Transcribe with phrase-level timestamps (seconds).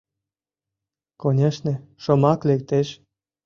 [1.21, 2.87] —Конешне, шомак лектеш.